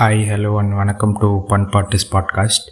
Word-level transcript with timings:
Hi 0.00 0.20
hello 0.28 0.56
and 0.56 0.72
வணக்கம் 0.72 1.18
to 1.18 1.46
pun 1.46 1.68
podcast 1.68 2.70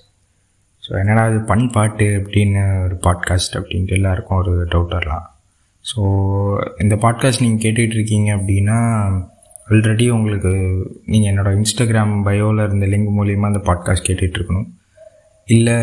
so 0.82 0.98
என்னடா 0.98 1.28
இது 1.28 1.40
பண்பாட்டு 1.40 2.04
அப்படின்னு 2.04 2.84
ஒரு 2.84 2.94
பாட்காஸ்ட் 2.94 3.56
அப்படின்ட்டு 3.56 3.92
எல்லாருக்கும் 3.92 4.38
ஒரு 4.38 4.64
டவுட் 4.64 4.88
வரலாம். 4.88 5.36
ஸோ 5.84 6.00
இந்த 6.82 6.96
பாட்காஸ்ட் 6.96 7.40
நீங்கள் 7.40 7.60
கேட்டுக்கிட்டு 7.62 7.94
இருக்கீங்க 7.94 8.36
அப்படின்னா 8.36 8.78
ஆல்ரெடி 9.68 10.08
உங்களுக்கு 10.08 10.48
நீங்கள் 11.06 11.34
என்னோடய 11.34 11.62
இன்ஸ்டாகிராம் 11.62 12.14
பயோவில் 12.24 12.64
இருந்த 12.64 12.86
லிங்க் 12.86 13.16
மூலியமாக 13.18 13.46
அந்த 13.46 13.58
பாட்காஸ்ட் 13.58 14.08
கேட்டுட்டு 14.08 14.38
இருக்கணும். 14.38 14.68
இல்லை 15.44 15.74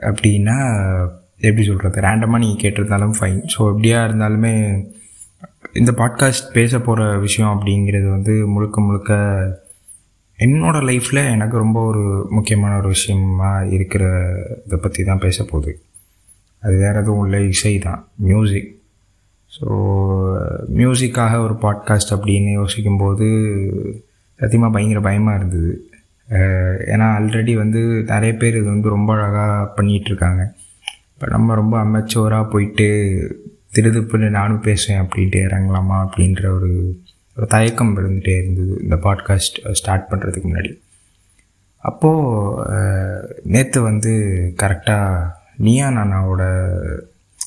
அப்படின்னா 0.00 0.56
எப்படி 1.36 1.64
சொல்கிறது 1.64 2.00
ரேண்டமாக 2.00 2.38
நீங்கள் 2.38 2.72
கேட்டிருந்தாலும் 2.72 3.14
ஃபைன் 3.20 3.42
ஸோ 3.58 3.58
எப்படியா 3.58 4.08
இருந்தாலுமே 4.08 4.84
இந்த 5.72 5.92
பாட்காஸ்ட் 5.96 6.52
பேச 6.52 6.78
போகிற 6.78 7.18
விஷயம் 7.18 7.60
அப்படிங்கிறது 7.60 8.10
வந்து 8.10 8.46
முழுக்க 8.46 8.80
முழுக்க 8.80 9.61
என்னோடய 10.38 10.86
லைஃப்பில் 10.88 11.30
எனக்கு 11.30 11.56
ரொம்ப 11.56 11.84
ஒரு 11.84 12.26
முக்கியமான 12.30 12.76
ஒரு 12.76 12.88
விஷயமாக 12.88 13.66
இருக்கிற 13.66 14.04
இதை 14.66 14.78
பற்றி 14.78 15.04
தான் 15.04 15.18
பேச 15.18 15.44
போகுது. 15.44 15.72
அது 16.62 16.74
வேறு 16.76 16.98
எதுவும் 16.98 17.24
இல்லை 17.24 17.48
இசை 17.48 17.78
தான் 17.78 18.08
மியூசிக் 18.16 18.70
ஸோ 19.50 19.66
மியூசிக்காக 20.74 21.32
ஒரு 21.38 21.54
பாட்காஸ்ட் 21.62 22.14
அப்படின்னு 22.16 22.50
யோசிக்கும்போது 22.52 23.26
சத்தியமாக 24.40 24.72
பயங்கர 24.72 25.00
பயமாக 25.00 25.38
இருந்தது. 25.38 25.72
ஏன்னா 26.92 27.06
ஆல்ரெடி 27.18 27.54
வந்து 27.54 27.80
நிறைய 28.06 28.32
பேர் 28.34 28.56
இது 28.56 28.68
வந்து 28.70 28.88
ரொம்ப 28.88 29.12
அழகாக 29.12 29.72
பண்ணிகிட்ருக்காங்க 29.76 30.42
இப்போ 31.12 31.26
நம்ம 31.26 31.54
ரொம்ப 31.54 31.74
அமைச்சோராக 31.78 32.50
போயிட்டு 32.50 32.86
திருதுப்புன்னு 33.74 34.28
நானும் 34.30 34.60
பேசுவேன் 34.60 35.02
அப்படின்ட்டு 35.02 35.38
இறங்கலாமா 35.48 35.98
அப்படின்ற 36.04 36.42
ஒரு 36.54 36.70
ஒரு 37.36 37.46
தயக்கம் 37.46 37.98
இருந்துகிட்டே 37.98 38.42
இருந்தது 38.42 38.80
இந்த 38.82 38.96
பாட்காஸ்ட் 38.96 39.72
ஸ்டார்ட் 39.72 40.08
பண்ணுறதுக்கு 40.10 40.48
முன்னாடி. 40.50 40.72
அப்போது 41.78 42.76
நேற்று 43.44 43.82
வந்து 43.82 44.12
கரெக்டாக 44.62 45.30
நியா 45.58 45.88
நானாவோட 45.88 46.42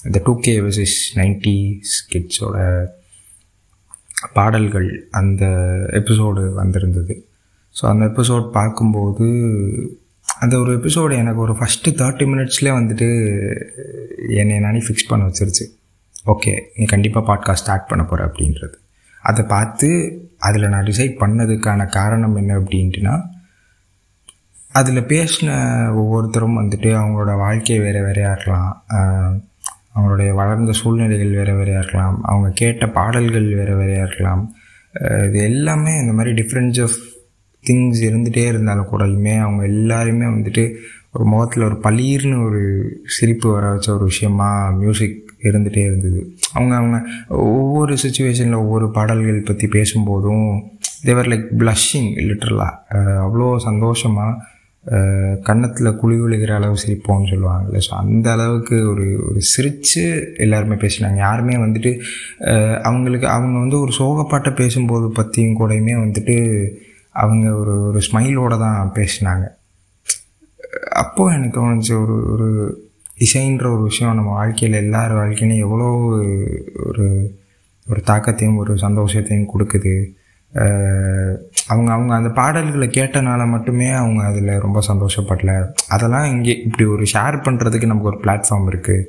இந்த 0.05 0.22
டூ 0.23 0.39
கே 0.39 0.59
வெர்சஸ் 0.59 0.97
நைன்டி 1.16 1.80
ஸ்கிட்ஸோட 1.92 2.86
பாடல்கள் 4.33 5.08
அந்த 5.11 5.45
எபிசோடு 5.92 6.53
வந்திருந்தது. 6.53 7.25
ஸோ 7.75 7.86
அந்த 7.86 8.05
எபிசோட் 8.05 8.52
பார்க்கும்போது 8.52 9.27
அந்த 10.39 10.59
ஒரு 10.59 10.77
எபிசோடு 10.77 11.14
எனக்கு 11.17 11.39
ஒரு 11.39 11.53
ஃபஸ்ட்டு 11.53 11.95
தேர்ட்டி 12.02 12.25
மினிட்ஸ்லேயே 12.25 12.73
வந்துட்டு 12.73 13.08
என்னை 14.36 14.59
நானே 14.59 14.80
ஃபிக்ஸ் 14.80 15.09
பண்ண 15.09 15.25
வச்சிருச்சு. 15.25 15.66
ஓகே 16.25 16.53
நீ 16.77 16.86
கண்டிப்பாக 16.86 17.23
பாட்காஸ்ட் 17.30 17.64
ஸ்டார்ட் 17.66 17.88
பண்ண 17.88 18.03
போகிற 18.03 18.27
அப்படின்றது. 18.27 18.75
அதை 19.25 19.43
பார்த்து 19.45 19.89
அதில் 20.39 20.69
நான் 20.69 20.85
டிசைட் 20.85 21.15
பண்ணதுக்கான 21.19 21.87
காரணம் 21.89 22.35
என்ன 22.35 22.53
அப்படின்ட்டுனா 22.57 23.13
அதில் 24.71 25.07
பேசின 25.07 25.49
ஒவ்வொருத்தரும் 25.95 26.59
வந்துட்டு 26.59 26.89
அவங்களோட 26.93 27.33
வாழ்க்கை 27.37 27.79
வேறு 27.79 27.99
வேறையாக 28.01 28.35
இருக்கலாம் 28.35 28.71
அவங்களுடைய 29.93 30.29
வளர்ந்த 30.33 30.71
சூழ்நிலைகள் 30.71 31.37
வேறு 31.37 31.53
வேறையாக 31.55 31.81
இருக்கலாம் 31.81 32.17
அவங்க 32.23 32.49
கேட்ட 32.55 32.85
பாடல்கள் 32.87 33.47
வேறு 33.55 33.75
வேறையாக 33.75 34.07
இருக்கலாம் 34.07 34.43
இது 35.25 35.37
எல்லாமே 35.43 35.93
இந்த 35.99 36.13
மாதிரி 36.13 36.33
டிஃப்ரென்ஸ் 36.41 36.79
ஆஃப் 36.81 36.97
திங்ஸ் 37.65 38.01
இருந்துகிட்டே 38.01 38.45
இருந்தாலும் 38.47 38.89
கூடயுமே 38.91 39.35
அவங்க 39.39 39.63
எல்லாருமே 39.65 40.25
வந்துட்டு 40.25 40.63
ஒரு 41.11 41.25
முகத்தில் 41.25 41.63
ஒரு 41.63 41.77
பளீர்னு 41.83 42.37
ஒரு 42.45 42.61
சிரிப்பு 43.05 43.47
வர 43.51 43.65
வச்ச 43.69 43.87
ஒரு 43.93 44.05
விஷயமா 44.05 44.49
மியூசிக் 44.73 45.19
இருந்துகிட்டே 45.47 45.83
இருந்தது. 45.89 46.19
அவங்க 46.53 46.73
அவங்க 46.81 46.97
ஒவ்வொரு 47.52 47.94
சுச்சுவேஷனில் 48.03 48.61
ஒவ்வொரு 48.64 48.88
பாடல்கள் 48.97 49.47
பற்றி 49.50 49.67
பேசும்போதும் 49.77 50.47
தேவர் 51.08 51.30
லைக் 51.32 51.48
ப்ளஷிங் 51.61 52.11
லிட்ரலாக 52.27 53.02
அவ்வளோ 53.26 53.49
சந்தோஷமாக 53.70 54.54
கன்னத்தில் 55.48 55.98
குழி 55.99 56.15
விழுகிற 56.21 56.52
அளவு 56.55 56.76
சிரிப்போம்னு 56.82 57.30
சொல்லுவாங்கல்ல. 57.32 57.80
ஸோ 57.86 57.92
அந்த 58.02 58.27
அளவுக்கு 58.32 58.77
ஒரு 58.92 59.05
ஒரு 59.27 59.39
சிரித்து 59.52 60.04
எல்லாருமே 60.43 60.76
பேசினாங்க. 60.83 61.17
யாருமே 61.27 61.55
வந்துட்டு 61.55 61.92
அவங்களுக்கு 62.89 63.27
அவங்க 63.36 63.55
வந்து 63.59 63.77
ஒரு 63.80 63.93
சோகப்பாட்டை 63.99 64.52
பேசும்போது 64.61 65.08
பற்றியும் 65.20 65.59
கூடயுமே 65.61 65.95
வந்துட்டு 66.04 66.38
அவங்க 67.11 67.48
ஒரு 67.61 67.73
ஒரு 67.89 67.99
ஸ்மைலோடு 68.08 68.58
தான் 68.65 68.93
பேசினாங்க. 68.99 69.45
அப்போது 71.04 71.33
எனக்கு 71.36 71.58
தோணுச்சு 71.59 71.93
ஒரு 72.04 72.15
ஒரு 72.33 72.48
இசைன்ற 73.20 73.65
ஒரு 73.73 73.83
விஷயம் 73.89 74.17
நம்ம 74.17 74.31
வாழ்க்கையில் 74.31 74.81
எல்லார் 74.83 75.14
வாழ்க்கையிலும் 75.20 75.64
எவ்வளோ 75.65 75.89
ஒரு 76.87 77.05
ஒரு 77.87 78.02
தாக்கத்தையும் 78.09 78.59
ஒரு 78.61 78.73
சந்தோஷத்தையும் 78.83 79.52
கொடுக்குது. 79.53 79.93
அவங்க 81.67 81.89
அவங்க 81.95 82.11
அந்த 82.15 82.30
பாடல்களை 82.39 82.87
கேட்டனால 82.98 83.42
மட்டுமே 83.53 83.87
அவங்க 84.02 84.21
அதில் 84.23 84.52
ரொம்ப 84.65 84.80
சந்தோஷப்படல. 84.87 85.53
அதெல்லாம் 85.87 86.27
இங்கே 86.33 86.53
இப்படி 86.65 86.86
ஒரு 86.95 87.05
ஷேர் 87.14 87.37
பண்ணுறதுக்கு 87.48 87.89
நமக்கு 87.92 88.11
ஒரு 88.14 88.20
பிளாட்ஃபார்ம் 88.23 88.67
இருக்குது 88.71 89.08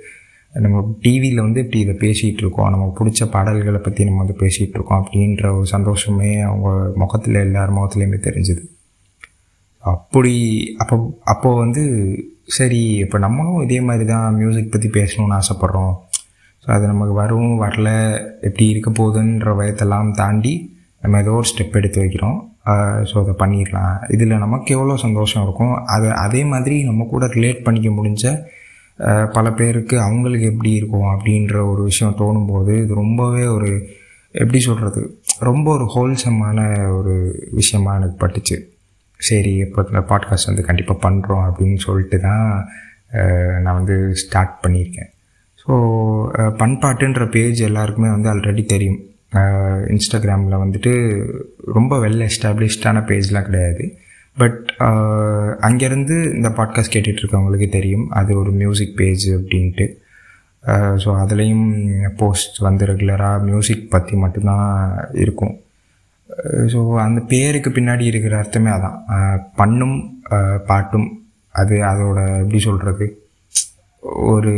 நம்ம 0.53 0.83
டிவியில் 1.01 1.45
வந்து 1.47 1.61
இப்படி 1.65 1.81
இதை 1.85 1.95
பேசிகிட்டு 2.05 2.43
இருக்கோம். 2.45 2.71
நம்ம 2.71 2.87
பிடிச்ச 2.99 3.23
பாடல்களை 3.35 3.81
பற்றி 3.81 4.07
நம்ம 4.09 4.23
வந்து 4.25 4.39
பேசிகிட்டு 4.43 4.77
இருக்கோம் 4.79 5.01
அப்படின்ற 5.03 5.45
ஒரு 5.57 5.67
சந்தோஷமே 5.75 6.31
அவங்க 6.51 6.69
முகத்தில் 7.03 7.43
எல்லார் 7.47 7.77
முகத்துலேயுமே 7.79 8.21
தெரிஞ்சுது. 8.29 8.65
அப்படி 9.85 10.35
அப்போ 10.79 10.97
அப்போது 11.25 11.61
வந்து 11.65 11.85
சரி 12.49 12.81
இப்போ 13.05 13.17
நம்மளும் 13.25 13.63
இதே 13.67 13.79
மாதிரி 13.89 14.05
தான் 14.13 14.37
மியூசிக் 14.41 14.73
பற்றி 14.75 14.89
பேசணும்னு 14.97 15.37
ஆசைப்பட்றோம். 15.39 15.95
ஸோ 16.65 16.69
அது 16.75 16.85
நமக்கு 16.93 17.15
வரும் 17.23 17.55
வரல. 17.65 17.89
எப்படி 18.49 18.67
இருக்க 18.73 18.91
போகுதுன்ற 18.99 19.51
வயத்தெல்லாம் 19.61 20.11
தாண்டி 20.21 20.55
நம்ம 21.03 21.19
ஏதோ 21.25 21.33
ஒரு 21.41 21.49
ஸ்டெப் 21.51 21.79
எடுத்து 21.81 21.99
வைக்கிறோம். 22.03 22.39
ஸோ 23.09 23.15
அதை 23.23 23.35
பண்ணிடலாம். 23.43 23.97
இதில் 24.15 24.43
நமக்கு 24.45 24.71
எவ்வளோ 24.77 24.95
சந்தோஷம் 25.07 25.45
இருக்கும்? 25.47 25.75
அதை 25.95 26.09
அதே 26.25 26.43
மாதிரி 26.53 26.77
நம்ம 26.89 27.07
கூட 27.13 27.27
ரிலேட் 27.37 27.67
பண்ணிக்க 27.67 27.91
முடிஞ்ச 27.99 28.25
பல 29.37 29.47
பேருக்கு 29.59 29.97
அவங்களுக்கு 30.07 30.47
எப்படி 30.53 30.71
இருக்கும் 30.79 31.09
அப்படின்ற 31.15 31.57
ஒரு 31.73 31.83
விஷயம் 31.91 32.19
தோணும்போது 32.21 32.73
இது 32.85 32.93
ரொம்பவே 33.03 33.45
ஒரு 33.57 33.71
எப்படி 34.35 34.61
சொல்கிறது 34.69 35.03
ரொம்ப 35.49 35.67
ஒரு 35.77 35.87
ஹோல்சமான 35.95 36.59
ஒரு 36.99 37.15
விஷயமா 37.59 37.93
எனக்கு 37.99 38.17
பட்டுச்சு. 38.23 38.57
சரி 39.21 39.53
இப்போ 39.57 40.01
பாட்காஸ்ட் 40.11 40.51
வந்து 40.51 40.69
கண்டிப்பாக 40.69 40.99
பண்ணுறோம் 41.07 41.45
அப்படின்னு 41.49 41.79
சொல்லிட்டு 41.87 42.19
தான் 42.21 42.47
நான் 43.63 43.79
வந்து 43.81 43.97
ஸ்டார்ட் 44.15 44.57
பண்ணியிருக்கேன். 44.65 45.11
ஸோ 45.63 45.75
பண்பாட்டுன்ற 46.61 47.25
பேஜ் 47.31 47.61
எல்லாருக்குமே 47.69 48.09
வந்து 48.09 48.31
ஆல்ரெடி 48.33 48.65
தெரியும். 48.67 48.99
இன்ஸ்டாகிராமில் 49.93 50.63
வந்துட்டு 50.65 50.93
ரொம்ப 51.77 51.99
வெல் 52.05 52.25
எஸ்டாப்ளிஷ்டான 52.27 53.03
பேஜ்லாம் 53.11 53.47
கிடையாது. 53.49 53.85
பட் 54.37 54.63
அங்கேருந்து 55.67 56.17
இந்த 56.37 56.49
பாட்காஸ்ட் 56.57 56.95
கேட்டுட்ருக்கவங்களுக்கு 56.95 57.69
தெரியும். 57.69 58.07
அது 58.11 58.33
ஒரு 58.39 58.51
மியூசிக் 58.63 58.97
பேஜ் 58.97 59.27
அப்படின்ட்டு. 59.31 59.87
ஸோ 61.03 61.09
அதுலேயும் 61.23 61.67
போஸ்ட் 62.17 62.57
வந்து 62.59 62.87
ரெகுலராக 62.87 63.45
மியூசிக் 63.49 63.91
பற்றி 63.91 64.17
மட்டும்தான் 64.17 64.71
இருக்கும். 65.15 65.55
ஸோ 66.73 66.79
அந்த 66.99 67.21
பேருக்கு 67.29 67.71
பின்னாடி 67.71 68.01
இருக்கிற 68.03 68.39
அர்த்தமே 68.39 68.71
அதான். 68.71 68.99
பண்ணும் 69.55 69.97
பாட்டும் 70.67 71.09
அது 71.55 71.77
அதோட 71.83 72.19
எப்படி 72.41 72.59
சொல்கிறது 72.59 73.07
ஒரு 74.27 74.55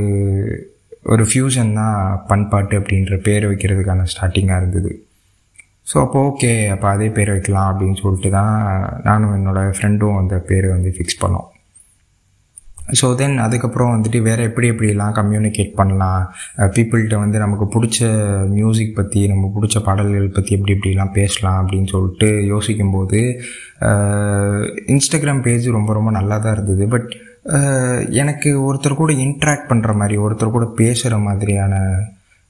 ஒரு 1.04 1.24
ஃப்யூஷன் 1.24 1.72
தான் 1.72 1.98
பண்பாட்டு 2.26 2.78
அப்படின்ற 2.80 3.16
பேர் 3.22 3.44
வைக்கிறதுக்கான 3.50 4.06
ஸ்டார்டிங்காக 4.12 4.60
இருந்தது. 4.60 4.90
ஸோ 5.86 5.96
அப்போ 6.00 6.18
ஓகே 6.30 6.68
அப்போ 6.68 6.88
அதே 6.88 7.08
பேர் 7.08 7.30
வைக்கலாம் 7.30 7.70
அப்படின்னு 7.72 8.00
சொல்லிட்டு 8.02 8.30
தான் 8.30 8.56
நானும் 9.02 9.36
என்னோடய 9.36 9.74
ஃப்ரெண்டும் 9.76 10.18
அந்த 10.18 10.36
பேரை 10.48 10.70
வந்து 10.70 10.90
ஃபிக்ஸ் 10.96 11.20
பண்ணோம். 11.22 11.48
ஸோ 13.00 13.14
தென் 13.14 13.38
அதுக்கப்புறம் 13.38 13.90
வந்துட்டு 13.94 14.22
வேறு 14.22 14.42
எப்படி 14.42 14.70
எப்படிலாம் 14.70 15.16
கம்யூனிகேட் 15.18 15.72
பண்ணலாம்? 15.74 16.32
பீப்புள்கிட்ட 16.56 17.18
வந்து 17.18 17.38
நமக்கு 17.38 17.66
பிடிச்ச 17.74 17.98
மியூசிக் 18.48 18.94
பற்றி 18.94 19.26
நம்ம 19.26 19.50
பிடிச்ச 19.54 19.82
பாடல்கள் 19.82 20.28
பற்றி 20.28 20.56
எப்படி 20.56 20.74
எப்படிலாம் 20.76 21.12
பேசலாம் 21.12 21.66
அப்படின்னு 21.66 21.86
சொல்லிட்டு 21.86 22.46
யோசிக்கும்போது 22.46 23.42
இன்ஸ்டாகிராம் 24.94 25.42
பேஜ் 25.42 25.66
ரொம்ப 25.66 25.92
ரொம்ப 25.92 26.10
நல்லா 26.10 26.38
தான் 26.38 26.52
இருந்தது 26.52 26.88
பட் 26.88 27.10
எனக்கு 28.10 28.50
ஒருத்தர் 28.68 28.94
கூட 28.94 29.12
இன்ட்ராக்ட் 29.12 29.68
பண்ணுற 29.68 29.94
மாதிரி 29.94 30.16
ஒருத்தர் 30.16 30.50
கூட 30.50 30.64
பேசுகிற 30.64 31.18
மாதிரியான 31.18 31.74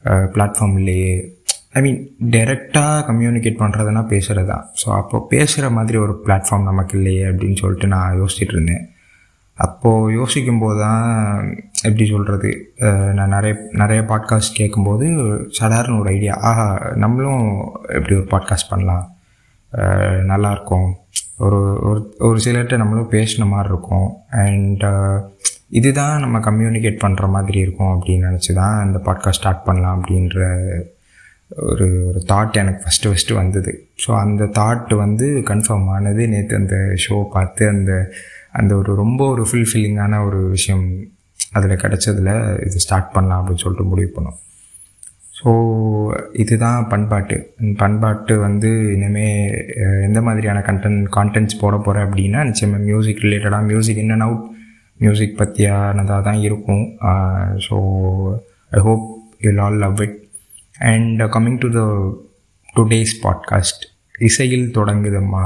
பிளாட்ஃபார்ம் 0.04 0.78
இல்லையே 0.78 1.36
ஐ 1.72 1.82
மீன் 1.82 1.98
டைரெக்டாக 2.30 3.04
கம்யூனிகேட் 3.06 3.60
பண்ணுறதுனா 3.60 4.02
பேசுகிறது 4.12 4.46
தான் 4.46 4.72
ஸோ 4.84 4.88
அப்போ 4.90 5.26
பேசுகிற 5.28 5.70
மாதிரி 5.70 5.98
ஒரு 5.98 6.22
பிளாட்ஃபார்ம் 6.26 6.62
நமக்கு 6.62 6.96
இல்லையே 6.98 7.24
அப்படின்னு 7.24 7.56
சொல்லிட்டு 7.56 7.88
நான் 7.88 8.20
யோசிச்சுட்டு 8.20 8.54
இருந்தேன். 8.54 8.84
அப்போது 9.58 10.12
யோசிக்கும்போது 10.12 10.78
தான் 10.80 11.06
எப்படி 11.82 12.04
சொல்கிறது 12.06 12.50
நான் 13.14 13.34
நிறைய 13.36 13.54
நிறைய 13.72 14.00
பாட்காஸ்ட் 14.10 14.58
கேட்கும்போது 14.60 15.06
சடார்னு 15.58 16.00
ஒரு 16.00 16.10
ஐடியா 16.10 16.34
ஆஹா 16.50 16.66
நம்மளும் 16.94 17.46
எப்படி 17.96 18.16
ஒரு 18.20 18.28
பாட்காஸ்ட் 18.34 18.70
பண்ணலாம்? 18.70 19.06
நல்லாயிருக்கும். 20.30 20.88
ஒரு 21.38 21.58
ஒரு 21.88 22.00
ஒரு 22.18 22.38
சிலர்கிட்ட 22.44 22.76
நம்மளும் 22.76 23.10
பேசின 23.10 23.46
மாதிரி 23.46 23.70
இருக்கும். 23.72 24.08
அண்ட் 24.44 24.84
இதுதான் 25.78 26.20
நம்ம 26.20 26.36
கம்யூனிகேட் 26.38 27.02
பண்ணுற 27.02 27.26
மாதிரி 27.28 27.58
இருக்கும் 27.58 27.92
அப்படின்னு 27.94 28.28
நினச்சி 28.30 28.52
தான் 28.54 28.76
இந்த 28.86 29.00
பாட்காஸ்ட் 29.08 29.40
ஸ்டார்ட் 29.40 29.66
பண்ணலாம் 29.66 29.98
அப்படின்ற 29.98 30.38
ஒரு 31.66 31.86
ஒரு 32.08 32.20
தாட் 32.30 32.58
எனக்கு 32.62 32.82
ஃபஸ்ட்டு 32.84 33.10
ஃபஸ்ட்டு 33.10 33.38
வந்தது. 33.42 33.72
ஸோ 34.02 34.10
அந்த 34.24 34.44
தாட் 34.58 34.90
வந்து 35.04 35.26
கன்ஃபார்ம் 35.50 35.86
ஆனது 35.94 36.22
நேற்று 36.28 36.56
அந்த 36.56 36.76
ஷோ 37.04 37.16
பார்த்து 37.34 37.62
அந்த 37.68 37.92
அந்த 38.60 38.72
ஒரு 38.80 38.90
ரொம்ப 39.02 39.20
ஒரு 39.28 39.42
ஃபுல்ஃபில்லிங்கான 39.50 40.20
ஒரு 40.26 40.40
விஷயம் 40.56 40.84
அதில் 41.56 41.80
கிடச்சதில் 41.82 42.30
இது 42.66 42.84
ஸ்டார்ட் 42.84 43.12
பண்ணலாம் 43.12 43.40
அப்படின்னு 43.40 43.64
சொல்லிட்டு 43.64 43.90
முடிவு 43.92 44.10
பண்ணோம். 44.16 44.38
ஸோ 45.38 45.50
இதுதான் 46.42 46.86
பண்பாட்டு. 46.92 47.36
பண்பாட்டு 47.82 48.34
வந்து 48.46 48.70
இனிமேல் 48.94 49.52
எந்த 50.06 50.20
மாதிரியான 50.26 50.62
கண்டென்ட் 50.68 51.04
கான்டென்ட்ஸ் 51.16 51.60
போட 51.60 51.76
போகிறேன் 51.76 52.06
அப்படின்னா 52.06 52.40
நிச்சயமாக 52.44 52.82
மியூசிக் 52.82 53.22
ரிலேட்டடாக 53.26 53.68
music 53.70 54.00
in 54.04 54.10
and 54.10 54.26
out 54.26 54.44
music 55.00 55.38
பற்றியானதாக 55.40 56.22
தான் 56.28 56.40
இருக்கும் 56.46 56.84
so 57.66 57.76
I 58.78 58.80
hope 58.88 59.04
you'll 59.42 59.60
all 59.64 59.78
love 59.84 60.00
it 60.06 60.18
and 60.92 61.22
coming 61.36 61.60
to 61.64 61.70
the 61.78 61.82
today's 62.76 63.14
podcast 63.22 63.84
இசையில் 64.28 64.66
தொடங்குதம்மா? 64.78 65.44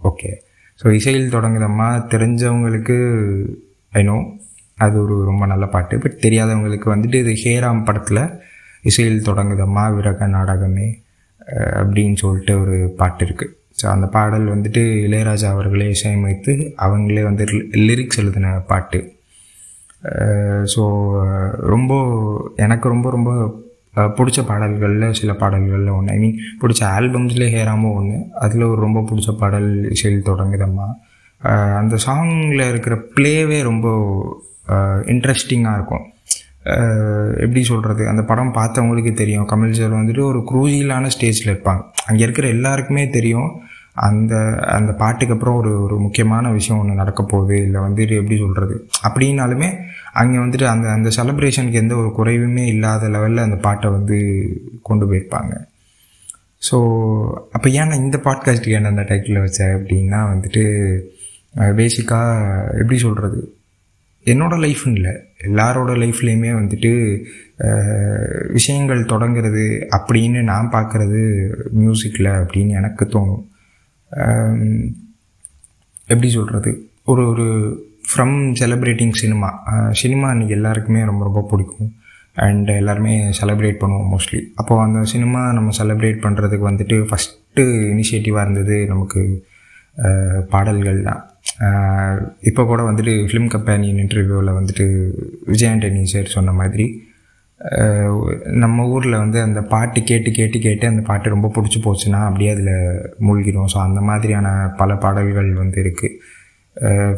ஓகே 0.00 0.30
ஸோ 0.80 0.88
இசையில் 0.98 1.32
தொடங்குதம்மா 1.34 1.86
தெரிஞ்சவங்களுக்கு 2.12 2.96
ஐநோ 3.92 4.16
அது 4.84 4.96
ஒரு 5.02 5.14
ரொம்ப 5.24 5.44
நல்ல 5.46 5.64
பாட்டு. 5.66 5.94
பட் 5.98 6.16
தெரியாதவங்களுக்கு 6.26 6.88
வந்துட்டு 6.94 7.16
இது 7.24 7.32
ஹேராம் 7.44 7.84
படத்தில் 7.84 8.22
இசையில் 8.90 9.26
தொடங்குதம்மா 9.26 9.84
விரக 9.96 10.26
நாடகமே 10.26 10.88
அப்படின்னு 11.80 12.16
சொல்லிட்டு 12.22 12.54
ஒரு 12.60 12.76
பாட்டு 13.00 13.24
இருக்குது 13.26 13.54
ஸோ 13.80 13.86
அந்த 13.86 14.06
பாடல் 14.06 14.46
வந்துட்டு 14.48 14.82
இளையராஜா 15.06 15.48
அவர்களே 15.54 15.86
இசையமைத்து 15.96 16.52
அவங்களே 16.86 17.22
வந்து 17.22 17.44
லிரிக்ஸ் 17.88 18.20
எழுதின 18.22 18.52
பாட்டு. 18.66 19.00
ஸோ 20.74 20.82
ரொம்ப 21.72 21.92
எனக்கு 22.56 22.86
ரொம்ப 22.88 23.10
ரொம்ப 23.10 23.30
பிடிச்ச 23.96 24.40
பாடல்களில் 24.46 25.16
சில 25.20 25.32
பாடல்களில் 25.42 25.94
ஒன்று 25.96 26.12
ஐ 26.14 26.18
மீன் 26.18 26.36
பிடிச்ச 26.60 26.80
ஆல்பம்ஸ்லேயே 26.96 27.50
ஹேராமோ 27.56 27.88
ஒன்று 28.00 28.18
அதில் 28.44 28.70
ஒரு 28.72 28.80
ரொம்ப 28.86 29.00
பிடிச்ச 29.10 29.30
பாடல் 29.42 29.70
இசையில் 29.96 30.28
தொடங்குதம்மா 30.28 30.88
அந்த 31.80 31.96
சாங்கில் 32.06 32.68
இருக்கிற 32.68 32.94
ப்ளேவே 33.16 33.58
ரொம்ப 33.68 33.86
இன்ட்ரெஸ்டிங்காக 35.12 35.76
இருக்கும். 35.78 36.04
எப்படி 37.44 37.62
சொல்கிறது 37.70 38.02
அந்த 38.08 38.22
படம் 38.30 38.52
பார்த்தவங்களுக்கு 38.58 39.12
தெரியும். 39.20 39.46
கமல் 39.52 39.78
சார் 39.78 39.94
வந்துட்டு 39.98 40.22
ஒரு 40.30 40.40
குரூசியலான 40.50 41.10
ஸ்டேஜில் 41.14 41.50
இருப்பாங்க. 41.52 41.82
அங்கே 42.08 42.22
இருக்கிற 42.26 42.48
எல்லாருக்குமே 42.56 43.04
தெரியும். 43.16 43.50
அந்த 44.08 44.34
அந்த 44.76 44.92
பாட்டுக்கு 44.92 45.34
அப்புறம் 45.34 45.56
ஒரு 45.56 45.82
ஒரு 45.82 45.96
முக்கியமான 45.98 46.50
விஷயம் 46.50 46.82
ஒன்று 46.82 46.94
நடக்க 46.94 47.22
போகுது 47.22 47.56
இல்லை 47.62 47.80
வந்துட்டு 47.80 48.14
எப்படி 48.20 48.36
சொல்கிறது 48.38 48.76
அப்படின்னாலுமே 49.08 49.68
அங்கே 50.12 50.36
வந்துட்டு 50.36 50.64
அந்த 50.64 50.86
அந்த 50.90 51.08
செலப்ரேஷனுக்கு 51.16 51.80
எந்த 51.82 51.96
ஒரு 51.96 52.10
குறைவுமே 52.18 52.64
இல்லாத 52.66 53.08
லெவலில் 53.08 53.46
அந்த 53.46 53.56
பாட்டை 53.56 53.90
வந்து 53.90 54.18
கொண்டு 54.82 55.04
போயிருப்பாங்க. 55.12 55.52
ஸோ 56.70 56.78
அப்போ 57.52 57.68
ஏன் 57.70 57.90
இந்த 57.90 58.20
பாட்காஸ்ட்டுக்கு 58.24 58.78
என்ன 58.78 58.88
அந்த 58.88 59.02
டைட்டில் 59.02 59.42
வச்சேன் 59.44 59.76
அப்படின்னா 59.78 60.20
வந்துட்டு 60.32 60.64
பேசிக்காக 61.78 62.78
எப்படி 62.78 62.98
சொல்கிறது 62.98 63.40
என்னோடய 64.26 64.62
லைஃப்னு 64.64 64.98
இல்லை 65.00 65.14
எல்லாரோட 65.42 65.92
லைஃப்லேயுமே 66.02 66.50
வந்துட்டு 66.60 66.92
விஷயங்கள் 68.52 69.04
தொடங்கிறது 69.04 69.64
அப்படின்னு 69.96 70.42
நான் 70.42 70.70
பார்க்குறது 70.72 71.22
மியூசிக்கில் 71.70 72.36
அப்படின்னு 72.42 72.68
எனக்கு 72.68 73.04
தோணும். 73.04 73.44
எப்படி 76.10 76.30
சொல்கிறது 76.30 76.70
ஒரு 77.04 77.22
ஒரு 77.28 77.46
ஃப்ரம் 78.10 78.36
செலிப்ரேட்டிங் 78.60 79.14
சினிமா 79.22 79.50
சினிமா 79.90 80.26
அன்றைக்கி 80.32 80.54
எல்லாருக்குமே 80.58 81.02
ரொம்ப 81.04 81.22
ரொம்ப 81.24 81.42
பிடிக்கும். 81.50 81.90
அண்ட் 82.46 82.68
எல்லாருமே 82.68 83.14
செலிப்ரேட் 83.38 83.80
பண்ணுவோம் 83.82 84.10
மோஸ்ட்லி 84.12 84.40
அப்போது 84.54 84.82
அந்த 84.82 85.00
சினிமா 85.12 85.40
நம்ம 85.52 85.70
செலிப்ரேட் 85.78 86.20
பண்ணுறதுக்கு 86.24 86.68
வந்துட்டு 86.70 86.96
ஃபஸ்ட்டு 87.08 87.64
இனிஷியேட்டிவாக 87.92 88.44
இருந்தது 88.46 88.76
நமக்கு 88.86 89.20
பாடல்கள் 90.48 91.00
தான். 91.02 91.22
இப்போ 92.40 92.62
கூட 92.64 92.80
வந்துட்டு 92.82 93.14
ஃபிலிம் 93.28 93.48
கம்பெனியின் 93.54 94.00
இன்டர்வியூவில் 94.04 94.56
வந்துட்டு 94.58 94.86
விஜய் 95.52 95.70
ஆண்டனி 95.70 96.02
சார் 96.12 96.34
சொன்ன 96.36 96.52
மாதிரி 96.52 96.86
நம்ம 98.44 98.86
ஊரில் 98.86 99.18
வந்து 99.18 99.40
அந்த 99.40 99.60
பாட்டு 99.62 100.02
கேட்டு 100.02 100.30
கேட்டு 100.30 100.58
கேட்டு 100.58 100.86
அந்த 100.86 101.02
பாட்டு 101.02 101.28
ரொம்ப 101.28 101.52
பிடிச்சி 101.54 101.78
போச்சுன்னா 101.84 102.20
அப்படியே 102.24 102.50
அதில் 102.50 102.74
மூழ்கிடும் 103.20 103.68
ஸோ 103.74 103.78
அந்த 103.78 104.00
மாதிரியான 104.00 104.74
பல 104.76 104.94
பாடல்கள் 104.94 105.52
வந்து 105.52 105.82
இருக்குது 105.82 106.16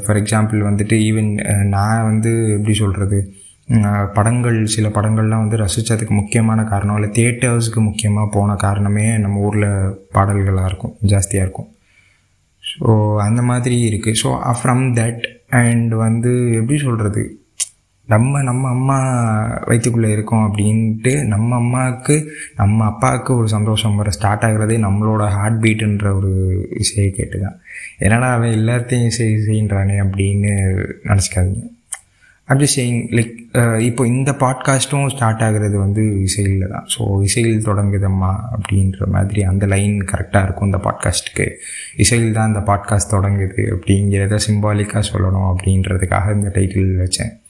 ஃபார் 0.04 0.16
எக்ஸாம்பிள் 0.16 0.60
வந்துட்டு 0.60 0.96
ஈவன் 1.08 1.30
நான் 1.68 2.04
வந்து 2.04 2.50
எப்படி 2.52 2.74
சொல்கிறது 2.74 3.34
படங்கள் 4.14 4.66
சில 4.66 4.88
படங்கள்லாம் 4.88 5.44
வந்து 5.48 5.56
ரசித்ததுக்கு 5.56 6.10
முக்கியமான 6.10 6.64
காரணம் 6.64 6.96
இல்லை 6.96 7.10
தேட்டர்ஸுக்கு 7.10 7.80
முக்கியமாக 7.80 8.30
போன 8.32 8.54
காரணமே 8.54 9.18
நம்ம 9.18 9.40
ஊரில் 9.40 10.00
பாடல்களாக 10.12 10.66
இருக்கும் 10.66 10.96
ஜாஸ்தியாக 11.06 11.46
இருக்கும். 11.46 11.74
ஸோ 12.64 13.16
அந்த 13.16 13.42
மாதிரி 13.42 13.76
இருக்குது 13.90 14.18
ஸோ 14.22 14.28
ஃப்ரம் 14.62 14.84
தட் 14.98 15.24
அண்ட் 15.48 15.94
வந்து 15.94 16.52
எப்படி 16.52 16.78
சொல்கிறது 16.78 17.41
நம்ம 18.08 18.42
நம்ம 18.42 18.68
அம்மா 18.68 18.96
வயிற்றுக்குள்ளே 19.64 20.12
இருக்கோம் 20.12 20.52
அப்படின்ட்டு 20.52 21.26
நம்ம 21.26 21.54
அம்மாவுக்கு 21.54 22.32
நம்ம 22.56 22.84
அப்பாவுக்கு 22.84 23.36
ஒரு 23.36 23.48
சந்தோஷம் 23.48 23.96
வர 23.96 24.10
ஸ்டார்ட் 24.10 24.42
ஆகிறதே 24.42 24.76
நம்மளோட 24.78 25.28
ஹார்ட் 25.28 25.64
பீட்டுன்ற 25.64 26.16
ஒரு 26.16 26.32
இசையை 26.70 27.10
கேட்டு 27.10 27.40
தான் 27.40 27.60
என்னடா 27.98 28.32
அவன் 28.32 28.50
எல்லாத்தையும் 28.50 29.04
இசை 29.04 29.34
இசைன்றானே 29.34 29.96
அப்படின்னு 30.04 30.52
நினச்சிக்காதீங்க. 31.04 31.62
அப்படி 32.44 32.70
செய்யிங் 32.76 33.02
லைக் 33.10 33.34
இப்போ 33.78 34.06
இந்த 34.06 34.32
பாட்காஸ்ட்டும் 34.32 35.06
ஸ்டார்ட் 35.06 35.42
ஆகிறது 35.42 35.78
வந்து 35.78 36.22
இசையில் 36.22 36.68
தான் 36.68 36.86
ஸோ 36.98 37.22
இசையில் 37.22 37.66
தொடங்குதம்மா 37.66 38.36
அப்படின்ற 38.56 39.06
மாதிரி 39.06 39.42
அந்த 39.42 39.66
லைன் 39.66 40.04
கரெக்டாக 40.04 40.42
இருக்கும் 40.42 40.72
இந்த 40.72 40.80
பாட்காஸ்ட்டுக்கு 40.84 41.46
இசையில் 41.96 42.32
தான் 42.32 42.46
இந்த 42.46 42.60
பாட்காஸ்ட் 42.60 43.14
தொடங்குது 43.14 43.78
அப்படிங்கிறத 43.78 44.38
சிம்பாலிக்காக 44.48 45.04
சொல்லணும் 45.12 45.54
அப்படின்றதுக்காக 45.54 46.34
இந்த 46.34 46.50
டைட்டில் 46.54 46.96
வச்சேன். 46.96 47.41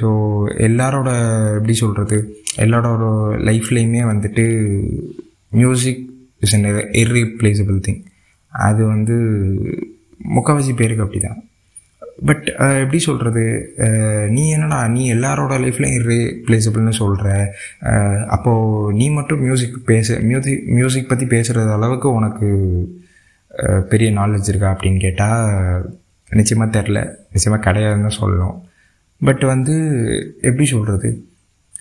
ஸோ 0.00 0.08
எல்லாரோட 0.56 1.10
எப்படி 1.54 1.72
சொல்கிறது 1.72 2.16
எல்லாரோட 2.56 3.04
லைஃப்லேயுமே 3.44 4.02
வந்துட்டு 4.02 4.44
music 5.50 6.02
is 6.40 6.54
an 6.54 6.66
irreplaceable 6.92 7.78
thing 7.80 8.02
அது 8.52 8.86
வந்து 8.86 9.16
முக்கால்வாசி 10.34 10.74
பேருக்கு 10.74 11.02
அப்படி 11.02 11.20
தான் 11.20 11.42
பட் 12.26 12.44
எப்படி 12.54 12.98
சொல்கிறது 12.98 13.42
நீ 14.30 14.52
என்னடா 14.52 14.88
நீ 14.88 15.12
எல்லாரோட 15.14 15.54
லைஃப்லையும் 15.58 15.98
இர்ரீப்ளேசபிள்னு 16.00 16.90
சொல்கிற 16.90 17.52
அப்போது 18.26 18.92
நீ 18.94 19.10
மட்டும் 19.10 19.40
மியூசிக் 19.40 19.84
பேச 19.84 20.18
மியூசிக் 20.20 20.62
மியூசிக் 20.66 21.08
பற்றி 21.08 21.26
பேசுகிறது 21.26 21.72
அளவுக்கு 21.72 22.12
உனக்கு 22.12 22.48
பெரிய 23.88 24.10
நாலேஜ் 24.10 24.48
இருக்கா 24.48 24.74
அப்படின்னு 24.74 24.98
கேட்டால் 24.98 25.90
நிச்சயமாக 26.30 26.80
தெரில 26.80 27.16
நிச்சயமாக 27.32 27.70
கிடையாதுன்னு 27.70 28.08
தான் 28.08 28.20
சொல்லணும். 28.22 28.56
பட் 29.24 29.40
வந்து 29.40 29.74
எப்படி 30.40 30.66
சொல்கிறது 30.66 31.24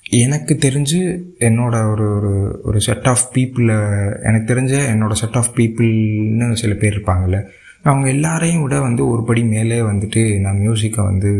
எனக்கு 0.09 0.57
தெரிஞ்சு 0.61 1.01
என்னோட 1.39 1.91
ஒரு 1.91 2.15
ஒரு 2.15 2.59
ஒரு 2.63 2.81
செட் 2.81 3.07
ஆஃப் 3.07 3.29
பீப்புளை 3.33 3.77
எனக்கு 4.21 4.53
தெரிஞ்ச 4.53 4.73
என்னோடய 4.93 5.11
செட் 5.11 5.35
ஆஃப் 5.35 5.51
பீப்புள்னு 5.55 6.53
சில 6.53 6.73
பேர் 6.73 6.97
இருப்பாங்கள்ல 6.97 7.43
அவங்க 7.83 8.09
எல்லாரையும் 8.09 8.61
விட 8.61 8.81
வந்து 8.81 9.07
ஒரு 9.07 9.23
படி 9.23 9.43
மேலே 9.43 9.79
வந்துட்டு 9.79 10.39
நான் 10.39 10.57
மியூசிக்கை 10.57 11.03
வந்து 11.03 11.31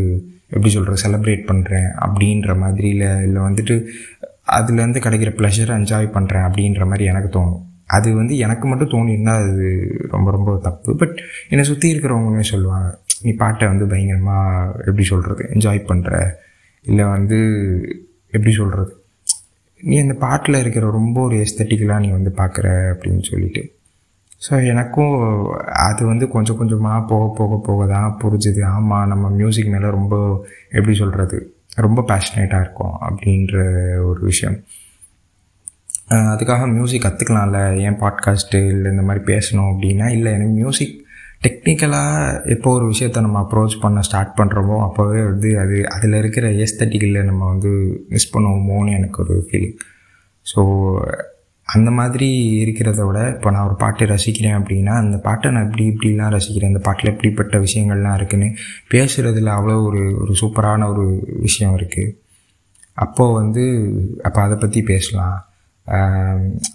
எப்படி 0.50 0.69
சொல்கிறது 0.69 1.01
செலப்ரேட் 1.05 1.50
பண்ணுறேன் 1.51 1.89
அப்படின்ற 2.05 2.57
மாதிரி 2.57 2.88
இல்லை 2.88 3.07
இல்லை 3.07 3.41
வந்துட்டு 3.41 3.75
அதுலேருந்து 4.51 5.00
கிடைக்கிற 5.05 5.31
ப்ளஷரை 5.39 5.74
என்ஜாய் 5.79 6.13
பண்ணுறேன் 6.15 6.43
அப்படின்ற 6.48 6.86
மாதிரி 6.86 7.03
எனக்கு 7.03 7.39
தோணும். 7.39 7.62
அது 7.86 8.13
வந்து 8.15 8.38
எனக்கு 8.38 8.67
மட்டும் 8.67 8.89
தோணியிருந்தால் 8.89 9.51
அது 9.51 9.91
ரொம்ப 10.10 10.31
ரொம்ப 10.31 10.60
தப்பு. 10.63 10.95
பட் 10.95 11.22
என்னை 11.50 11.65
சுற்றி 11.65 11.93
இருக்கிறவங்களுமே 11.93 12.39
சொல்லுவாங்க 12.39 13.00
நீ 13.24 13.32
பாட்டை 13.32 13.68
வந்து 13.68 13.86
பயங்கரமாக 13.86 14.74
எப்படி 14.77 15.03
சொல்கிறது 15.03 15.44
என்ஜாய் 15.53 15.88
பண்ணுற 15.88 16.34
இல்லை 16.82 17.06
வந்து 17.06 17.38
எப்படி 18.27 18.53
சொல்கிறது 18.53 19.01
நீ 19.84 20.00
அந்த 20.00 20.13
பாட்டில் 20.13 20.56
இருக்கிற 20.56 20.89
ரொம்ப 20.92 21.22
ஒரு 21.22 21.36
எஸ்தட்டிக்கலாக 21.36 22.00
நீ 22.00 22.10
வந்து 22.10 22.34
பார்க்குற 22.38 22.68
அப்படின்னு 22.94 23.24
சொல்லிட்டு. 23.24 23.74
ஸோ 24.50 24.68
எனக்கும் 24.68 25.15
அது 25.65 26.06
வந்து 26.06 26.27
கொஞ்சம் 26.27 26.58
கொஞ்சமாக 26.58 27.08
போக 27.08 27.34
போக 27.38 27.62
போக 27.65 27.86
தான் 27.88 28.18
புரிஞ்சுது. 28.24 28.65
ஆமாம் 28.65 29.08
நம்ம 29.08 29.30
மியூசிக் 29.30 29.68
மேலே 29.68 29.89
ரொம்ப 29.89 30.46
எப்படி 30.70 30.96
சொல்கிறது 30.96 31.56
ரொம்ப 31.75 32.01
பேஷனேட்டாக 32.08 32.60
இருக்கும் 32.60 32.96
அப்படின்ற 33.01 33.56
ஒரு 34.06 34.20
விஷயம். 34.20 34.63
அதுக்காக 36.10 36.74
மியூசிக் 36.74 37.06
கற்றுக்கலாம்ல 37.06 37.77
ஏன் 37.77 38.00
பாட்காஸ்ட்டு 38.00 38.68
இல்லை 38.68 38.92
இந்த 38.92 39.01
மாதிரி 39.01 39.24
பேசணும் 39.34 39.70
அப்படின்னா 39.72 40.12
இல்லை 40.12 40.32
எனக்கு 40.32 40.53
மியூசிக் 40.53 41.02
டெக்னிக்கலாக 41.43 42.50
எப்போ 42.50 42.69
ஒரு 42.71 42.85
விஷயத்த 42.85 43.21
நம்ம 43.21 43.39
அப்ரோச் 43.41 43.81
பண்ண 43.81 44.01
ஸ்டார்ட் 44.01 44.38
பண்ணுறோமோ 44.38 44.77
அப்போவே 44.88 45.25
வந்து 45.25 45.59
அது 45.59 45.77
அதில் 45.88 46.13
இருக்கிற 46.13 46.47
ஏஸ்தட்டிக்கில் 46.50 47.23
நம்ம 47.23 47.47
வந்து 47.47 47.71
மிஸ் 48.09 48.38
பண்ணுவோமோன்னு 48.38 48.93
எனக்கு 48.93 49.23
ஒரு 49.23 49.47
ஃபீலிங் 49.47 49.77
ஸோ 50.45 50.62
அந்த 51.67 51.91
மாதிரி 51.91 52.27
இருக்கிறத 52.63 53.05
விட 53.05 53.29
இப்போ 53.29 53.51
நான் 53.51 53.65
ஒரு 53.65 53.75
பாட்டை 53.75 54.07
ரசிக்கிறேன் 54.07 54.57
அப்படின்னா 54.59 54.93
அந்த 54.93 55.17
பாட்டை 55.17 55.51
நான் 55.51 55.65
இப்படி 55.65 55.85
இப்படிலாம் 55.88 56.33
ரசிக்கிறேன். 56.35 56.71
அந்த 56.73 56.79
பாட்டில் 56.79 57.12
எப்படிப்பட்ட 57.12 57.57
விஷயங்கள்லாம் 57.57 58.13
இருக்குன்னு 58.13 58.55
பேசுகிறதுல 58.91 59.53
அவ்வளோ 59.57 59.75
ஒரு 59.85 60.01
ஒரு 60.21 60.33
சூப்பரான 60.41 60.88
ஒரு 60.89 61.05
விஷயம் 61.39 61.77
இருக்குது 61.77 62.15
அப்போது 62.97 63.33
வந்து 63.33 63.63
அப்போ 64.23 64.41
அதை 64.41 64.57
பற்றி 64.57 64.81
பேசலாம். 64.81 65.38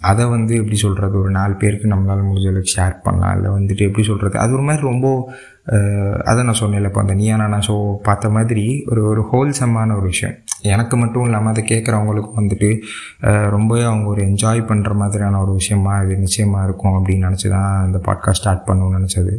அதை 0.01 0.23
வந்து 0.25 0.53
எப்படி 0.55 0.75
சொல்கிறது 0.75 1.15
ஒரு 1.21 1.31
நாலு 1.31 1.53
பேருக்கு 1.53 1.91
நம்மளால் 1.93 2.27
முடிஞ்ச 2.27 2.47
அளவுக்கு 2.49 2.73
ஷேர் 2.77 2.95
பண்ணலாம். 3.03 3.33
இல்லை 3.37 3.49
வந்துட்டு 3.51 3.83
எப்படி 3.89 4.03
சொல்கிறது 4.07 4.35
அது 4.39 4.51
ஒரு 4.53 4.61
மாதிரி 4.61 4.83
ரொம்ப 4.91 5.07
அதை 6.23 6.43
நான் 6.43 6.59
சொன்னேன்ல 6.61 6.89
இப்போ 6.91 7.01
அந்த 7.01 7.13
நீயா 7.13 7.35
நான் 7.37 7.65
ஷோ 7.67 7.75
பார்த்த 8.01 8.29
மாதிரி 8.29 8.65
ஒரு 8.91 9.01
ஒரு 9.03 9.21
ஹோல்சம்மான 9.31 9.95
ஒரு 9.95 10.05
விஷயம். 10.05 10.35
எனக்கு 10.63 10.95
மட்டும் 10.97 11.25
இல்லாமல் 11.27 11.51
அதை 11.53 11.63
கேட்குறவங்களுக்கும் 11.63 12.39
வந்துட்டு 12.39 12.69
ரொம்பவே 13.49 13.83
அவங்க 13.83 14.07
ஒரு 14.09 14.21
என்ஜாய் 14.21 14.61
பண்ணுற 14.69 14.93
மாதிரியான 14.93 15.39
ஒரு 15.41 15.53
விஷயமா 15.53 15.93
இது 16.01 16.17
நிச்சயமாக 16.17 16.67
இருக்கும் 16.67 16.97
அப்படின்னு 16.97 17.27
நினச்சி 17.29 17.49
தான் 17.49 17.85
இந்த 17.85 18.01
பாட்காஸ்ட் 18.07 18.41
ஸ்டார்ட் 18.41 18.67
பண்ணணும்னு 18.69 18.99
நினச்சது. 18.99 19.33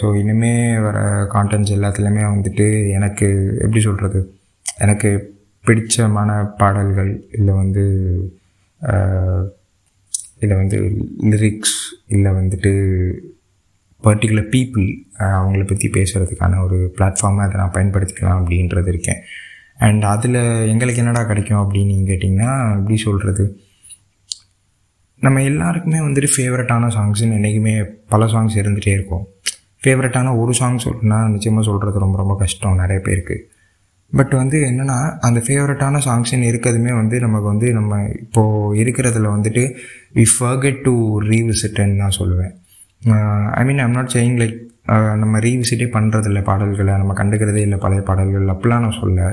ஸோ 0.00 0.06
இனிமே 0.20 0.52
வர 0.78 0.98
கான்டென்ட்ஸ் 1.34 1.74
எல்லாத்துலேயுமே 1.78 2.24
வந்துட்டு 2.34 2.66
எனக்கு 2.98 3.26
எப்படி 3.60 3.80
சொல்கிறது 3.80 4.20
எனக்கு 4.78 5.10
பிடிச்சமான 5.64 6.30
பாடல்கள் 6.56 7.10
இல்லை 7.32 7.54
வந்து 7.54 7.84
இதை 10.44 10.54
வந்து 10.56 10.76
லிரிக்ஸ் 11.32 11.76
இல்லை 12.06 12.30
வந்துட்டு 12.32 12.72
பர்டிகுலர் 14.04 14.50
பீப்புள் 14.52 14.86
அவங்கள 15.38 15.62
பற்றி 15.66 15.88
பேசுகிறதுக்கான 15.96 16.60
ஒரு 16.64 16.78
பிளாட்ஃபார்மாக 16.98 17.46
அதை 17.46 17.56
நான் 17.60 17.74
பயன்படுத்திக்கலாம் 17.74 18.38
அப்படின்றது 18.40 18.88
இருக்கேன். 18.88 19.20
அண்ட் 19.86 20.04
அதில் 20.04 20.38
எங்களுக்கு 20.72 21.02
என்னடா 21.02 21.24
கிடைக்கும் 21.24 21.60
அப்படின்னு 21.62 22.06
கேட்டிங்கன்னா 22.10 22.50
எப்படி 22.78 22.96
சொல்கிறது 22.96 23.44
நம்ம 25.22 25.42
எல்லாருக்குமே 25.42 25.98
வந்துட்டு 25.98 26.28
ஃபேவரட்டான 26.36 26.88
சாங்ஸ்ன்னு 26.96 27.36
என்றைக்குமே 27.38 27.74
பல 28.08 28.26
சாங்ஸ் 28.26 28.58
இருந்துகிட்டே 28.60 28.92
இருக்கும். 28.98 29.24
ஃபேவரட்டான 29.82 30.32
ஒரு 30.40 30.52
சாங் 30.54 30.78
சொல்லுன்னா 30.84 31.18
நிச்சயமாக 31.30 31.64
சொல்கிறது 31.68 31.98
ரொம்ப 31.98 32.16
ரொம்ப 32.18 32.34
கஷ்டம் 32.36 32.74
நிறைய 32.74 33.00
பேருக்கு. 33.08 33.36
பட் 34.12 34.30
வந்து 34.30 34.58
என்னென்னா 34.68 34.96
அந்த 35.20 35.42
ஃபேவரட்டான 35.46 36.00
சாங்ஸ்ன்னு 36.06 36.48
இருக்கிறதுமே 36.52 36.94
வந்து 36.94 37.20
நமக்கு 37.20 37.46
வந்து 37.46 37.72
நம்ம 37.72 38.00
இப்போது 38.20 38.82
இருக்கிறதுல 38.84 39.28
வந்துட்டு 39.36 39.62
வி 40.14 40.24
ஃபர்கெட் 40.34 40.82
டு 40.82 41.20
ரீவிசிட்ன்னு 41.20 42.00
நான் 42.02 42.18
சொல்லுவேன். 42.18 42.52
I 43.50 43.64
mean 43.64 43.78
I'm 43.78 43.90
not 43.90 44.12
saying 44.14 44.36
like 44.42 44.58
நம்ம 45.16 45.38
ரீவிசிட்டே 45.38 45.88
பண்ணுறதில்ல 45.96 46.42
பாடல்களை 46.42 46.96
நம்ம 46.96 47.14
கண்டுக்கிறதே 47.22 47.62
இல்லை 47.66 47.78
பழைய 47.78 48.02
பாடல்கள் 48.02 48.52
அப்படிலாம் 48.54 48.84
நான் 48.86 49.00
சொல்ல 49.00 49.28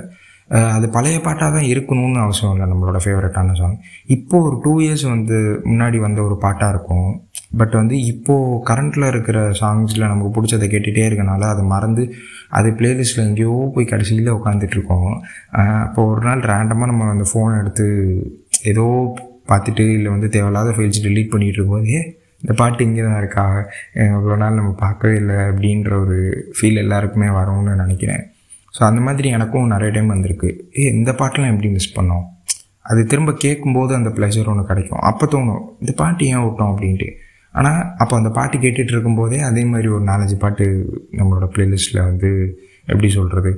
அது 0.50 0.89
பழைய 0.89 1.19
பாட்டாக 1.19 1.50
தான் 1.51 1.69
இருக்கணும்னு 1.72 2.19
அவசியம் 2.25 2.53
இல்லை 2.53 2.67
நம்மளோட 2.74 3.00
ஃபேவரட்டான 3.05 3.53
சாங் 3.53 3.77
இப்போது 4.05 4.43
ஒரு 4.43 4.60
டூ 4.63 4.74
இயர்ஸ் 4.79 5.10
வந்து 5.10 5.38
முன்னாடி 5.65 5.98
வந்த 6.00 6.22
ஒரு 6.22 6.38
பாட்டாக 6.38 6.74
இருக்கும். 6.74 7.10
பட் 7.51 7.75
வந்து 7.80 7.96
இப்போது 8.12 8.60
கரண்ட்டில் 8.70 9.10
இருக்கிற 9.12 9.38
சாங்ஸில் 9.62 10.10
நமக்கு 10.12 10.32
பிடிச்சதை 10.36 10.68
கேட்டுகிட்டே 10.74 11.06
இருக்கனால 11.10 11.48
அதை 11.54 11.63
மறந்து 11.74 12.04
அது 12.58 12.70
பிளேலிஸ்ட்டில் 12.80 13.25
எங்கேயோ 13.27 13.56
போய் 13.75 13.92
கடைசியில் 13.94 14.36
உட்காந்துட்ருக்கோம் 14.38 15.12
அப்போ 15.86 16.04
ஒரு 16.12 16.24
நாள் 16.27 16.44
ரேண்டமாக 16.51 16.89
நம்ம 16.92 17.10
அந்த 17.16 17.27
ஃபோனை 17.32 17.56
எடுத்து 17.63 17.88
ஏதோ 18.72 18.86
பார்த்துட்டு 19.51 19.84
இல்லை 19.98 20.10
வந்து 20.13 20.30
தேவையில்லாத 20.36 20.72
ஃபைல்ஸ் 20.77 21.04
delete 21.06 21.30
பண்ணிகிட்டு 21.34 21.60
இருக்கும்போது 21.60 21.92
ஏ 21.98 22.01
இந்த 22.44 22.54
பாட்டு 22.62 22.82
இங்கே 22.88 23.04
தான் 23.06 23.20
இருக்கா 23.22 23.44
இவ்வளோ 24.16 24.36
நாள் 24.42 24.58
நம்ம 24.60 24.72
பார்க்கவே 24.82 25.13
இல்லை 25.22 25.38
அப்படின்ற 25.50 25.92
ஒரு 26.04 26.18
ஃபீல் 26.58 26.82
எல்லாருக்குமே 26.82 27.30
வரும்னு 27.38 27.74
நினைக்கிறேன். 27.84 28.24
ஸோ 28.74 28.82
அந்த 28.89 29.01
மாதிரி 29.06 29.27
எனக்கும் 29.38 29.72
நிறைய 29.74 29.92
டைம் 29.96 30.12
வந்திருக்கு. 30.13 30.50
ஏ 30.80 30.84
இந்த 30.98 31.12
பாட்டெலாம் 31.22 31.54
எப்படி 31.54 31.70
மிஸ் 31.77 31.96
பண்ணோம்? 31.98 32.25
அது 32.89 33.01
திரும்ப 33.12 33.32
கேட்கும்போது 33.46 33.94
அந்த 34.00 34.10
ப்ளஷர் 34.18 34.51
ஒன்று 34.51 34.66
கிடைக்கும். 34.72 35.01
அப்போ 35.10 35.25
தோணும் 35.34 35.63
இந்த 35.82 35.94
பாட்டு 36.01 36.25
ஏன் 36.34 36.44
விட்டோம்? 36.46 36.72
அப்படின்ட்டு. 36.74 37.08
ஆனால் 37.54 37.80
அப்போ 38.01 38.13
அந்த 38.20 38.30
பாட்டு 38.38 38.58
கேட்டுட்டு 38.63 38.94
இருக்கும்போதே 38.94 39.39
அதே 39.50 39.63
மாதிரி 39.72 39.88
ஒரு 39.96 40.04
நாலஞ்சு 40.10 40.36
பாட்டு 40.44 40.66
நம்மளோட 41.20 41.46
ப்ளேலிஸ்ட்டில் 41.56 42.08
வந்து 42.10 42.30
எப்படி 42.92 43.10
சொல்கிறது 43.18 43.51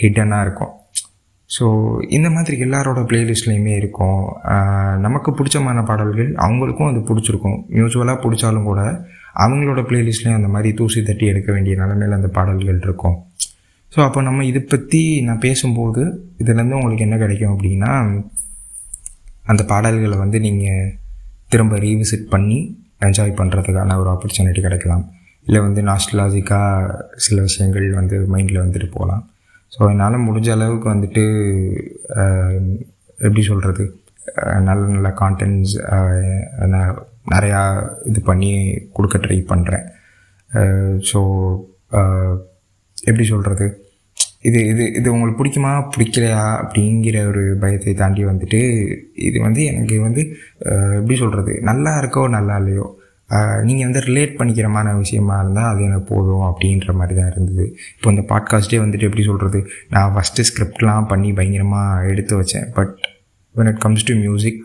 ஹிட்டனாக 0.00 0.44
இருக்கும். 0.46 0.72
ஸோ 1.50 1.64
இந்த 2.16 2.28
மாதிரி 2.34 2.54
எல்லாரோட 2.66 3.00
ப்ளேலிஸ்ட்லேயுமே 3.10 3.74
இருக்கும். 3.80 4.22
நமக்கு 5.06 5.30
பிடிச்சமான 5.38 5.84
பாடல்கள் 5.90 6.30
அவங்களுக்கும் 6.46 6.90
அது 6.90 7.00
பிடிச்சிருக்கும். 7.10 7.58
மியூச்சுவலாக 7.76 8.18
பிடிச்சாலும் 8.24 8.68
கூட 8.70 8.80
அவங்களோட 9.44 9.80
ப்ளேலிஸ்ட்லேயும் 9.90 10.38
அந்த 10.40 10.50
மாதிரி 10.54 10.70
தூசி 10.80 11.02
தட்டி 11.02 11.26
எடுக்க 11.32 11.48
வேண்டிய 11.52 11.74
நிலமையில் 11.82 12.18
அந்த 12.18 12.30
பாடல்கள் 12.38 12.80
இருக்கும். 12.86 13.16
ஸோ 13.92 14.00
அப்போ 14.06 14.20
நம்ம 14.28 14.44
இதை 14.50 14.60
பற்றி 14.72 15.00
நான் 15.26 15.44
பேசும்போது 15.46 16.02
இதுலேருந்து 16.42 16.78
உங்களுக்கு 16.78 17.06
என்ன 17.06 17.16
கிடைக்கும் 17.22 17.52
அப்படின்னா 17.54 17.90
அந்த 19.52 19.62
பாடல்களை 19.72 20.16
வந்து 20.24 20.38
நீங்கள் 20.46 20.90
திரும்ப 21.52 21.78
ரீவிசிட் 21.86 22.30
பண்ணி 22.34 22.58
என்ஜாய் 23.06 23.38
பண்ணுறதுக்கான 23.40 23.96
ஒரு 24.02 24.08
ஆப்பர்ச்சுனிட்டி 24.14 24.62
கிடைக்கலாம். 24.66 25.04
இல்லை 25.46 25.60
வந்து 25.66 25.80
நாஸ்டலாஜிக்காக 25.88 26.94
சில 27.24 27.36
விஷயங்கள் 27.48 27.86
வந்து 28.00 28.16
மைண்டில் 28.34 28.64
வந்துட்டு 28.64 28.88
போகலாம். 28.96 29.24
ஸோ 29.72 29.80
என்னால் 29.92 30.24
முடிஞ்ச 30.28 30.48
அளவுக்கு 30.56 30.88
வந்துட்டு 30.94 31.22
எப்படி 33.26 33.42
சொல்கிறது 33.50 33.84
நல்ல 34.68 34.82
நல்ல 34.94 35.08
கான்டென்ட்ஸ் 35.22 35.74
நிறையா 37.34 37.60
இது 38.10 38.20
பண்ணி 38.28 38.50
கொடுக்க 38.96 39.16
ட்ரை 39.24 39.38
பண்ணுறேன் 39.52 39.86
ஸோ 41.10 41.20
எப்படி 43.08 43.24
சொல்கிறது 43.32 43.66
இது 44.48 44.60
இது 44.72 44.84
இது 44.98 45.08
உங்களுக்கு 45.12 45.38
பிடிக்குமா? 45.40 45.70
பிடிக்கலையா? 45.94 46.42
அப்படிங்கிற 46.62 47.16
ஒரு 47.30 47.42
பயத்தை 47.62 47.92
தாண்டி 48.00 48.22
வந்துட்டு 48.30 48.60
இது 49.28 49.38
வந்து 49.46 49.60
எனக்கு 49.70 49.96
வந்து 50.06 50.22
எப்படி 50.98 51.16
சொல்கிறது 51.22 51.52
நல்லா 51.70 51.92
இருக்கோ 52.00 52.22
நல்லா 52.36 52.56
இல்லையோ? 52.62 52.86
நீங்கள் 53.68 53.86
வந்து 53.88 54.02
ரிலேட் 54.08 54.34
பண்ணிக்கிறமான 54.38 54.88
விஷயமா 55.02 55.36
இருந்தால் 55.42 55.70
அது 55.72 55.80
எனக்கு 55.88 56.06
போதும் 56.14 56.44
அப்படின்ற 56.48 56.92
மாதிரி 56.98 57.14
தான் 57.20 57.30
இருந்தது. 57.32 57.64
இப்போ 57.96 58.10
இந்த 58.14 58.24
பாட்காஸ்ட்டே 58.32 58.80
வந்துட்டு 58.84 59.08
எப்படி 59.08 59.24
சொல்கிறது 59.30 59.60
நான் 59.94 60.12
ஃபஸ்ட்டு 60.16 60.46
ஸ்கிரிப்ட்லாம் 60.50 61.08
பண்ணி 61.12 61.30
பயங்கரமாக 61.38 62.10
எடுத்து 62.12 62.34
வச்சேன். 62.40 62.68
But 62.78 62.94
when 63.54 63.70
it 63.72 63.82
comes 63.86 64.06
to 64.10 64.14
music 64.24 64.60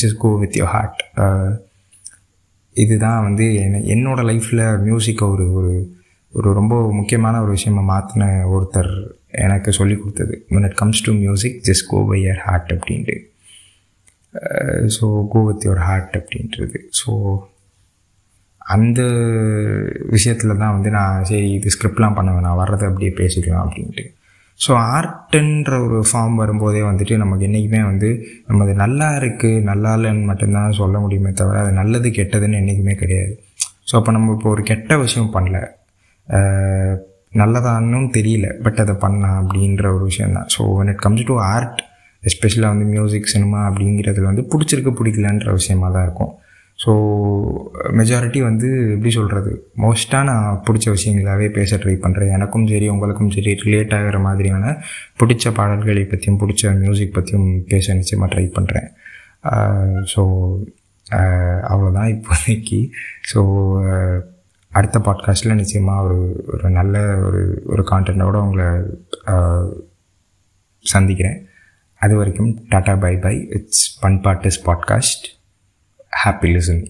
just 0.00 0.20
go 0.24 0.30
with 0.44 0.58
your 0.60 0.72
heart 0.76 1.02
இதுதான் 2.76 3.22
வந்து 3.28 3.46
என்ன 3.66 3.84
என்னோட 3.94 4.20
லைஃப்பில் 4.30 4.66
மியூசிக்கை 4.88 5.26
ஒரு 5.34 5.46
ஒரு 5.58 5.72
ஒரு 6.34 6.48
ரொம்ப 6.58 6.74
முக்கியமான 6.98 7.36
ஒரு 7.44 7.50
விஷயமா 7.56 7.82
மாற்றின 7.92 8.24
ஒருத்தர். 8.54 8.92
எனக்கு 9.30 9.72
சொல்லி 9.72 9.96
கொடுத்தது. 9.96 10.46
When 10.48 10.72
comes 10.74 11.08
comes 11.08 11.14
music 11.14 11.56
music 11.56 11.68
just 11.68 11.94
go 11.94 11.98
by 12.10 12.18
your 12.22 12.36
அப்படின்ட்டு. 12.46 13.26
Uh, 14.34 14.88
so 14.96 15.26
go 15.34 15.52
with 15.52 15.76
heart 15.76 16.16
அப்படின்றது. 16.16 16.78
ஸோ 17.00 17.38
அந்த 18.58 19.02
விஷயத்தில் 20.04 20.56
தான் 20.56 20.72
வந்து 20.72 20.90
நான் 20.90 21.24
சரி 21.24 21.50
இது 21.50 21.68
ஸ்கிரிப்ட்லாம் 21.70 22.14
பண்ணுவேன் 22.14 22.40
நான் 22.40 22.56
வர்றதை 22.56 22.88
அப்படியே 22.88 23.12
பேசிக்கலாம் 23.16 23.68
அப்படின்ட்டு. 23.68 24.14
ஸோ 24.66 24.70
ஆர்ட்டுன்ற 24.70 25.86
ஒரு 25.86 26.04
ஃபார்ம் 26.12 26.34
வரும்போதே 26.34 26.80
வந்துட்டு 26.80 27.16
நமக்கு 27.16 27.44
என்றைக்குமே 27.44 27.84
வந்து 27.84 28.26
நம்ம 28.46 28.64
அது 28.64 28.74
நல்லா 28.74 29.10
இருக்குது 29.10 29.62
நல்லா 29.62 29.96
இல்லைன்னு 29.96 30.24
மட்டும்தான் 30.24 30.72
சொல்ல 30.72 30.98
முடியுமே 30.98 31.32
தவிர 31.32 31.60
அது 31.60 31.72
நல்லது 31.72 32.08
கெட்டதுன்னு 32.08 32.54
என்றைக்குமே 32.54 32.94
கிடையாது. 32.94 33.42
ஸோ 33.92 33.96
அப்போ 33.96 34.12
நம்ம 34.12 34.34
இப்போ 34.34 34.50
ஒரு 34.50 34.62
கெட்ட 34.62 34.98
விஷயம் 34.98 35.34
பண்ணல. 35.34 35.76
Uh, 36.28 37.07
நல்லதானும் 37.34 38.08
தெரியல 38.18 38.62
பட் 38.62 38.80
அதை 38.80 38.94
பண்ணா 38.94 39.42
அப்படின்ற 39.42 39.94
ஒரு 39.94 40.04
விஷயம் 40.04 40.32
தான் 40.32 40.46
so 40.58 40.60
when 40.78 40.88
it 40.88 40.96
comes 40.96 41.24
to 41.24 41.38
art 41.38 41.80
எஸ்பெஷலாக 42.22 42.72
வந்து 42.72 42.84
மியூசிக் 42.84 43.24
சினிமா 43.24 43.68
அப்படிங்கிறதுல 43.68 44.22
வந்து 44.22 44.48
பிடிச்சிருக்கு 44.52 44.92
பிடிக்கலன்ற 45.00 45.52
விஷயமா 45.52 45.88
தான் 45.88 46.02
இருக்கும். 46.02 46.38
ஸோ 46.84 46.90
மெஜாரிட்டி 47.90 48.42
வந்து 48.42 48.92
எப்படி 48.94 49.10
சொல்கிறது 49.10 49.70
மோஸ்ட்டாக 49.76 50.24
நான் 50.24 50.62
பிடிச்ச 50.66 50.96
விஷயங்களாகவே 50.96 51.48
பேச 51.48 51.76
ட்ரை 51.76 51.94
பண்ணுறேன் 51.94 52.32
எனக்கும் 52.32 52.66
சரி 52.66 52.88
உங்களுக்கும் 52.88 53.30
சரி 53.30 53.52
ரிலேட் 53.64 53.94
ஆகிற 53.94 54.18
மாதிரியான 54.18 54.82
பிடிச்ச 55.20 55.52
பாடல்களை 55.54 56.04
பற்றியும் 56.04 56.40
பிடிச்ச 56.40 56.78
மியூசிக் 56.78 57.14
பற்றியும் 57.14 57.64
பேச 57.64 57.94
நிச்சயமாக 57.94 58.34
ட்ரை 58.34 58.46
பண்ணுறேன் 58.58 58.88
ஸோ 60.14 60.24
அவ்வளோதான் 61.72 62.12
இப்போதைக்கு. 62.14 62.90
ஸோ 63.32 63.40
அடுத்த 64.78 64.98
பாட்காஸ்ட்டில் 64.98 65.54
நிச்சயமாக 65.54 66.02
ஒரு 66.02 66.18
ஒரு 66.46 66.70
நல்ல 66.70 66.98
ஒரு 67.28 67.42
ஒரு 67.66 67.82
கான்டென்ட்டோட 67.90 68.36
உங்களை 68.44 68.68
சந்திக்கிறேன். 70.92 71.38
அது 72.02 72.16
வரைக்கும் 72.16 72.50
டாடா 72.68 72.94
பை 72.96 73.16
பை. 73.16 73.34
இட்ஸ் 73.56 73.84
பண்பாட்டிஸ் 74.02 74.60
பாட்காஸ்ட் 74.66 75.26
ஹாப்பி 76.22 76.50
லிசனிங் 76.54 76.88